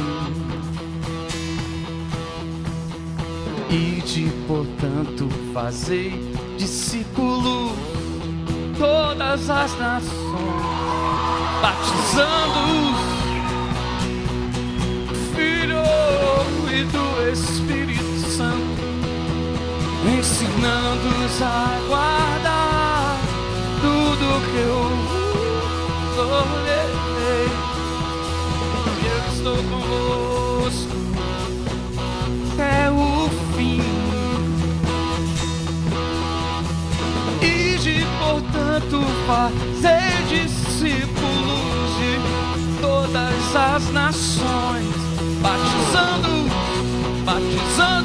[3.70, 7.74] e de portanto fazei discípulos
[8.78, 10.10] todas as nações,
[11.62, 13.09] batizando-os
[16.92, 18.82] do Espírito Santo,
[20.18, 23.18] ensinando-os a guardar
[23.82, 25.20] tudo que eu
[26.22, 27.48] ordenei.
[29.06, 31.00] Eu estou convosco
[32.54, 33.82] até o fim.
[37.42, 44.96] E de portanto fazer discípulos de todas as nações,
[45.42, 46.39] batizando,
[47.40, 47.99] batizando.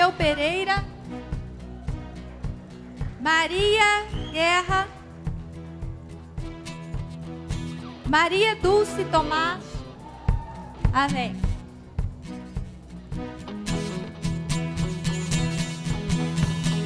[0.00, 0.84] Ismael Pereira,
[3.20, 4.88] Maria Guerra,
[8.08, 9.62] Maria Dulce Tomás.
[10.94, 11.36] Amém.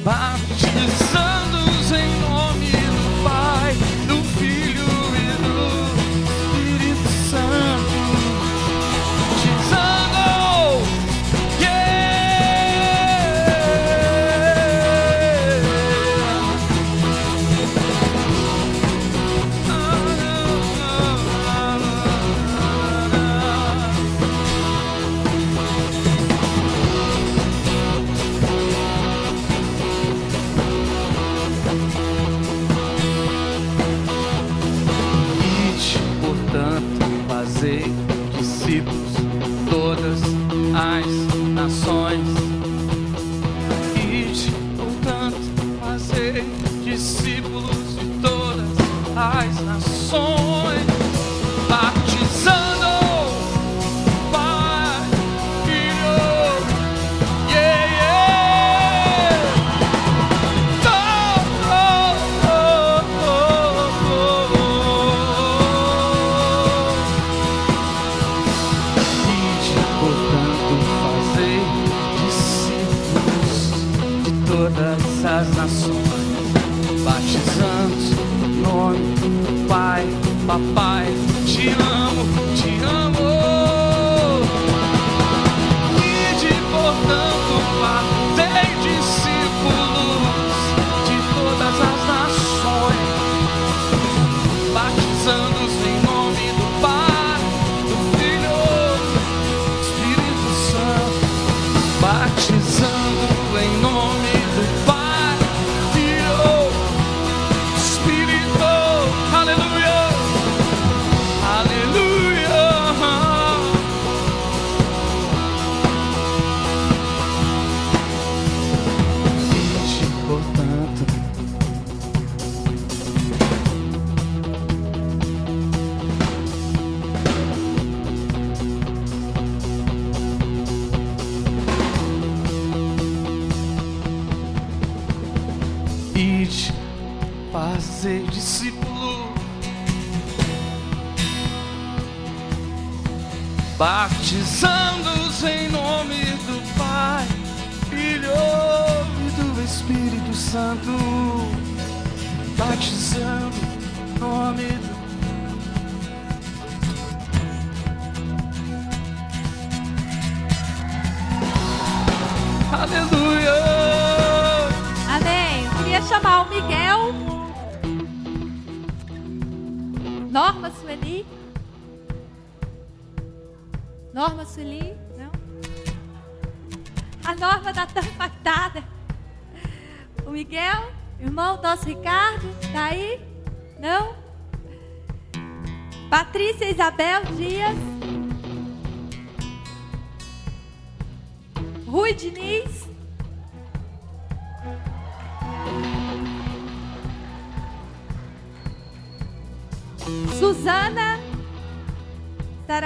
[0.03, 1.44] Baptizando.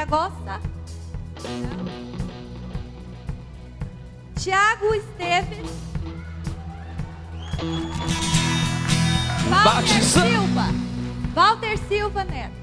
[0.10, 0.60] vossa.
[4.36, 5.70] Tiago Esteves.
[9.50, 10.68] Walter Silva.
[11.36, 12.59] Walter Silva Neto.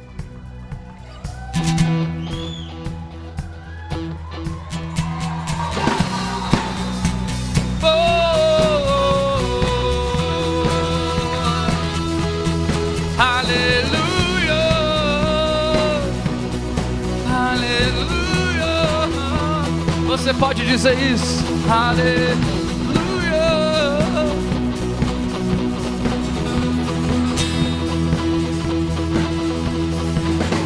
[20.27, 21.45] Você pode dizer isso.
[21.71, 22.35] Aleluia.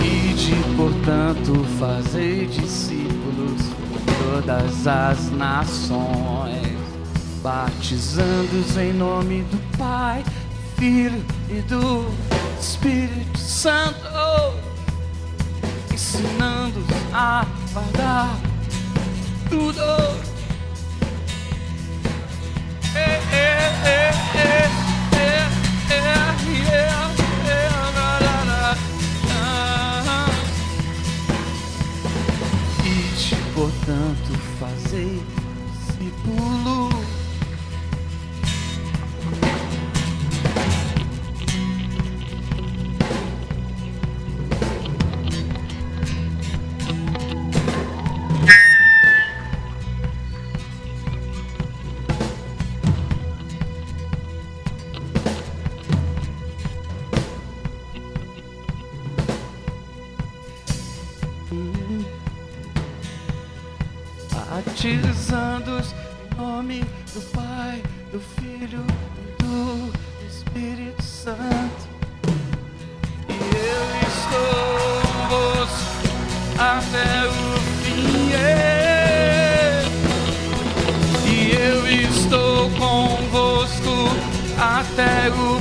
[0.03, 3.61] E de portanto fazei discípulos
[4.19, 6.79] todas as nações,
[7.43, 10.25] batizando-os em nome do Pai,
[10.79, 12.07] Filho e do
[12.59, 14.09] Espírito Santo,
[15.93, 17.45] ensinando-os a
[17.75, 18.50] guardar
[19.51, 19.83] tudo.
[22.95, 24.69] e e e é, é, é, é,
[25.13, 26.37] é, é, é, é
[29.29, 30.29] ah.
[32.85, 34.31] E te portanto
[34.61, 35.21] fazei
[35.73, 36.90] discípulo.
[66.61, 66.85] Nome
[67.15, 67.83] do Pai,
[68.13, 68.85] do Filho
[69.17, 69.91] e do
[70.29, 71.89] Espírito Santo.
[73.29, 76.05] E eu estou convosco
[76.59, 77.33] até o
[77.83, 78.31] fim.
[81.31, 83.97] E eu estou convosco
[84.59, 85.60] até o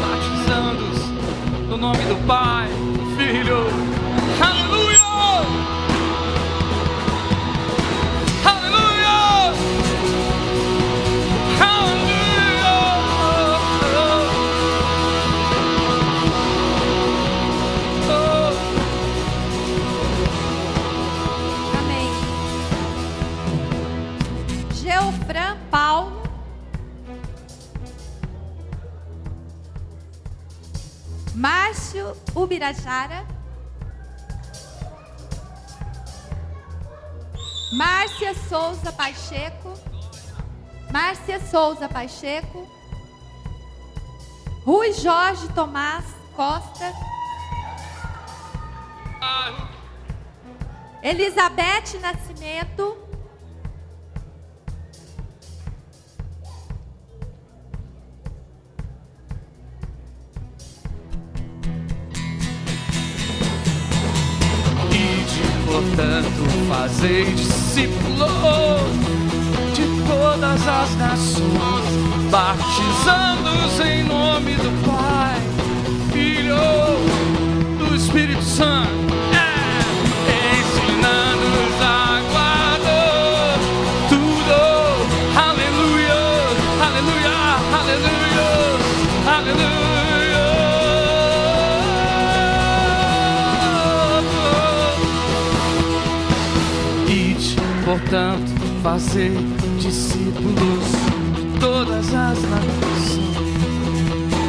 [0.00, 2.68] batizando-os no nome do Pai,
[32.38, 33.26] Ubirajara.
[37.72, 39.74] Márcia Souza Pacheco.
[40.92, 42.66] Márcia Souza Pacheco.
[44.64, 46.04] Rui Jorge Tomás
[46.36, 46.92] Costa.
[51.02, 53.07] Elizabeth Nascimento.
[65.78, 68.28] Portanto, fazei discípulos
[69.74, 75.40] de todas as nações, batizando-os em nome do Pai,
[76.12, 76.56] Filho,
[77.78, 79.07] do Espírito Santo.
[98.08, 98.50] Portanto,
[98.82, 99.32] fazer
[99.78, 100.84] discípulos
[101.36, 103.20] de todas as nações,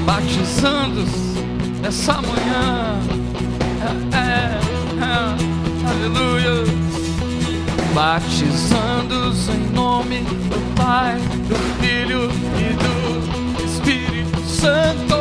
[0.05, 1.09] batizando-os
[1.83, 2.99] essa manhã.
[3.81, 4.59] É, é,
[5.03, 6.63] é, aleluia.
[7.93, 11.17] Batizando-os em nome do Pai,
[11.49, 15.18] do Filho e do Espírito Santo.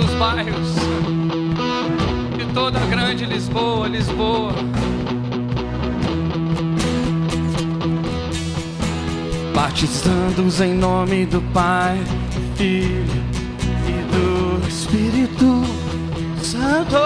[0.00, 0.74] Os bairros,
[2.36, 4.52] de toda a grande Lisboa, Lisboa.
[9.54, 11.98] Batizando-os em nome do Pai,
[12.56, 13.22] Filho
[13.86, 15.62] e do Espírito
[16.42, 16.96] Santo.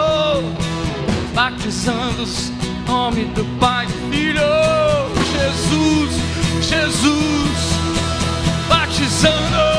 [1.35, 4.41] Batizando-os em nome do Pai, Filho,
[5.33, 6.13] Jesus,
[6.61, 7.75] Jesus
[8.69, 9.74] batizando.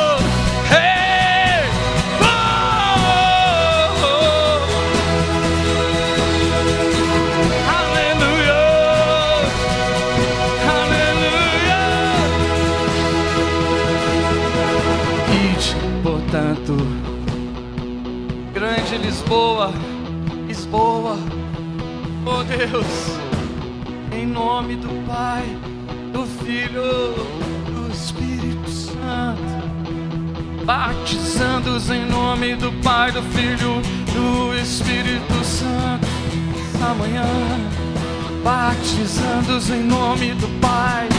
[22.67, 22.85] Deus,
[24.11, 25.43] em nome do Pai,
[26.11, 27.13] do Filho,
[27.65, 33.81] do Espírito Santo, batizando-os em nome do Pai, do Filho,
[34.13, 36.07] do Espírito Santo,
[36.73, 37.23] essa manhã,
[38.43, 41.14] batizando-os em nome do Pai.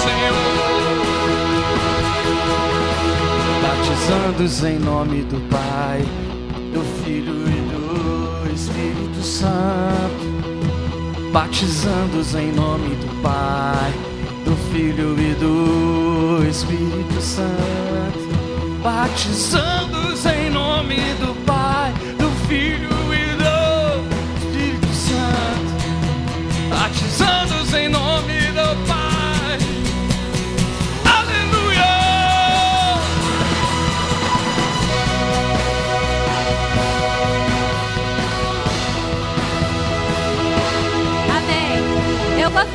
[0.00, 0.60] Senhor.
[3.62, 6.02] Batizando-os em nome do Pai,
[6.72, 10.30] do Filho e do Espírito Santo.
[11.32, 13.92] Batizando-os em nome do Pai,
[14.44, 18.30] do Filho e do Espírito Santo.
[18.82, 22.99] Batizando-os em nome do Pai, do Filho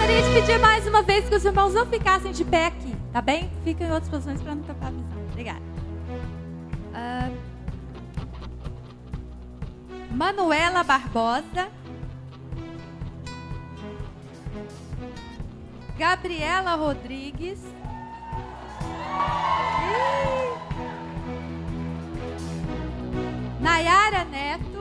[0.06, 3.24] gostaria de pedir mais uma vez que os irmãos não ficassem de pé aqui, tá
[3.24, 3.50] bem?
[3.64, 5.18] Fiquem em outras posições para não tapar a visão.
[5.32, 5.62] Obrigada.
[6.94, 7.36] Uh,
[10.12, 11.70] Manuela Barbosa.
[15.98, 17.60] Gabriela Rodrigues.
[23.60, 24.76] Nayara Neto.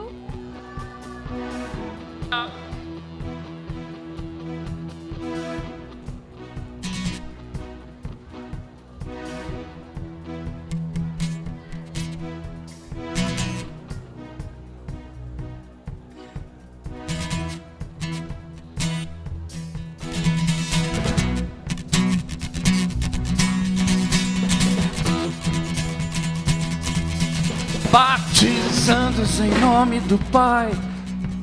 [29.39, 30.71] Em nome do Pai,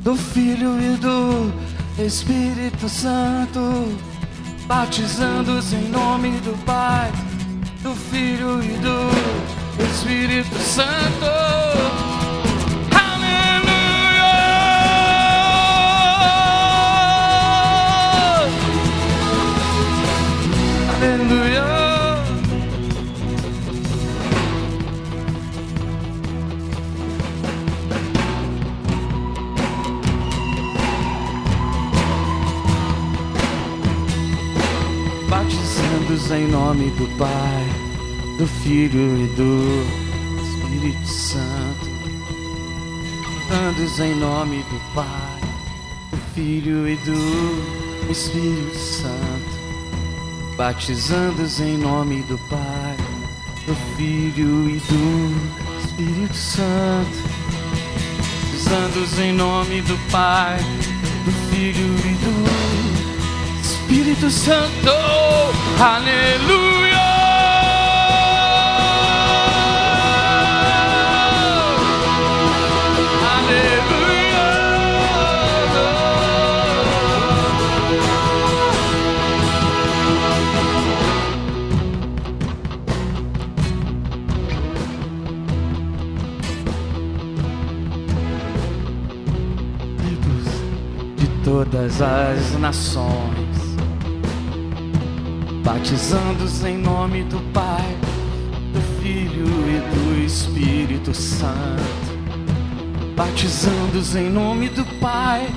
[0.04, 1.52] do Filho e do
[1.98, 3.98] Espírito Santo,
[4.66, 7.10] batizando-os em nome do Pai,
[7.82, 12.11] do Filho e do Espírito Santo.
[36.12, 37.66] Em nome do Pai,
[38.36, 39.82] do Filho e do
[40.42, 41.90] Espírito Santo.
[43.50, 45.40] Andos em nome do Pai,
[46.10, 50.54] do Filho e do Espírito Santo.
[50.54, 52.96] Batizando-os em nome do Pai,
[53.66, 57.18] do Filho e do Espírito Santo.
[58.50, 60.58] Batizando-os em nome do Pai,
[61.24, 62.51] do Filho e do
[64.22, 64.90] Espírito Santo,
[65.80, 66.62] aleluia.
[91.44, 93.31] Todas as nações
[95.62, 97.96] batizando-os em nome do Pai,
[98.72, 101.82] do Filho e do Espírito Santo,
[103.16, 105.48] batizando-os em nome do Pai.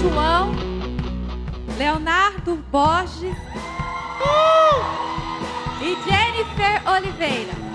[0.00, 0.52] João,
[1.76, 3.49] Leonardo Borges.
[7.00, 7.70] Oliveira.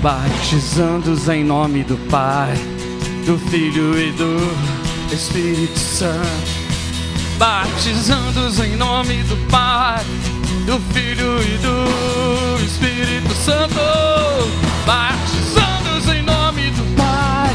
[0.00, 2.54] Batizando-os em nome do Pai,
[3.24, 6.51] do Filho e do Espírito Santo
[7.42, 10.04] batizando-os em nome do Pai,
[10.64, 13.80] do Filho e do Espírito Santo,
[14.86, 17.52] batizando-os em nome do Pai,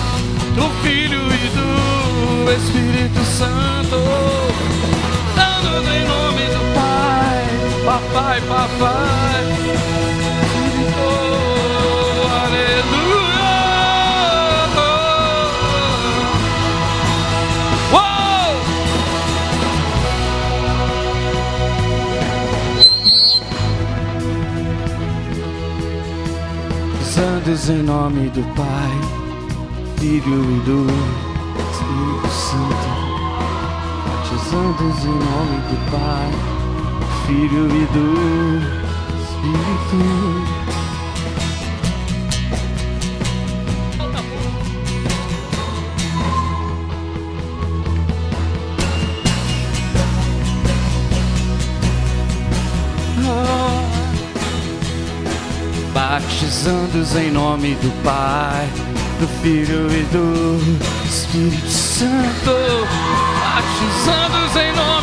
[0.55, 3.97] do Filho e do Espírito Santo,
[5.33, 7.45] dando em nome do Pai,
[7.85, 9.96] papai, papai.
[27.57, 28.91] Batizados em nome do Pai,
[29.97, 30.85] Filho e do
[31.71, 32.87] Espírito Santo.
[34.05, 36.31] Batizados em nome do Pai,
[37.25, 38.05] Filho e do
[39.23, 40.56] Espírito
[56.67, 58.67] batizando-os em nome do Pai,
[59.21, 60.59] do Filho e do
[61.05, 62.51] Espírito Santo,
[63.39, 64.96] batizando-os em nome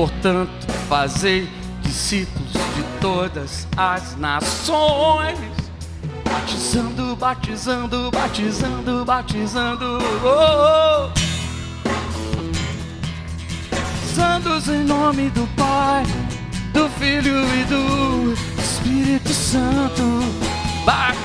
[0.00, 1.46] portanto, fazei
[1.82, 5.38] discípulos de todas as nações.
[6.24, 9.98] Batizando, batizando, batizando, batizando.
[10.24, 11.10] Oh, oh.
[14.14, 16.04] Santos em nome do Pai,
[16.72, 20.02] do Filho e do Espírito Santo.
[20.86, 21.19] Batizando,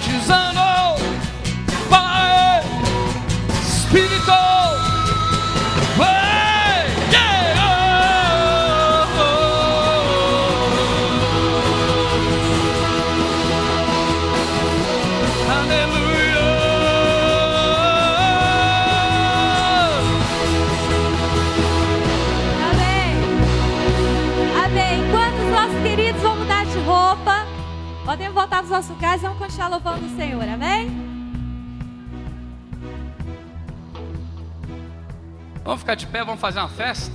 [36.45, 37.11] fazer uma festa?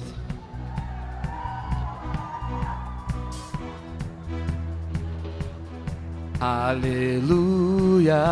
[6.41, 8.25] Aleluia,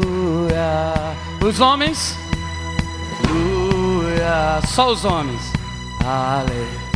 [1.40, 2.21] Os homens.
[4.32, 4.66] Aleluia.
[4.66, 5.52] Só os homens.
[6.04, 6.92] Aleluia.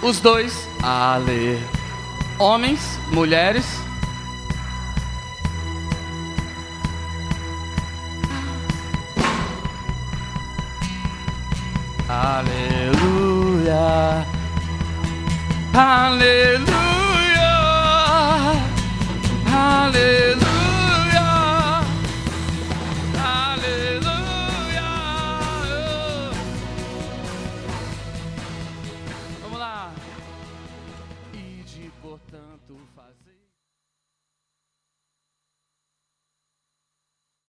[0.00, 1.60] Os dois, ale.
[2.38, 3.71] Homens, mulheres.